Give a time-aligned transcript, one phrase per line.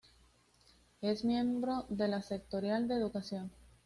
[1.03, 3.51] Es miembro de la Sectorial de Educación.